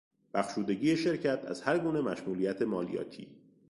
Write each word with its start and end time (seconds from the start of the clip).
بخشودگی 0.33 0.97
شرکت 0.97 1.45
از 1.45 1.61
هرگونه 1.61 2.01
مشمولیت 2.01 2.61
مالیاتی 2.61 3.27